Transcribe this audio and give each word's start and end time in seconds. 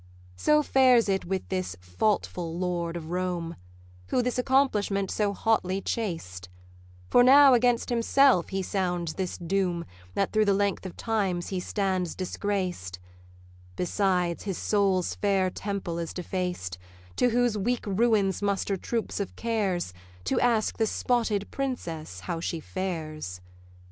So 0.35 0.63
fares 0.63 1.07
it 1.07 1.25
with 1.25 1.47
this 1.49 1.75
faultful 1.79 2.57
lord 2.57 2.97
of 2.97 3.11
Rome, 3.11 3.55
Who 4.07 4.23
this 4.23 4.39
accomplishment 4.39 5.11
so 5.11 5.31
hotly 5.31 5.79
chased; 5.79 6.49
For 7.07 7.21
now 7.23 7.53
against 7.53 7.89
himself 7.91 8.49
he 8.49 8.63
sounds 8.63 9.13
this 9.13 9.37
doom, 9.37 9.85
That 10.15 10.31
through 10.33 10.45
the 10.45 10.55
length 10.55 10.87
of 10.87 10.97
times 10.97 11.49
he 11.49 11.59
stands 11.59 12.15
disgraced: 12.15 12.97
Besides, 13.75 14.45
his 14.45 14.57
soul's 14.57 15.13
fair 15.13 15.51
temple 15.51 15.99
is 15.99 16.15
defaced; 16.15 16.79
To 17.17 17.29
whose 17.29 17.55
weak 17.55 17.85
ruins 17.85 18.41
muster 18.41 18.77
troops 18.77 19.19
of 19.19 19.35
cares, 19.35 19.93
To 20.23 20.39
ask 20.39 20.79
the 20.79 20.87
spotted 20.87 21.51
princess 21.51 22.21
how 22.21 22.39
she 22.39 22.59
fares. 22.59 23.39